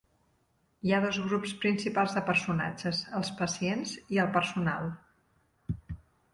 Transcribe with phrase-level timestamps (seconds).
[0.87, 4.93] Hi ha dos grups principals de personatges, els pacients i el personal.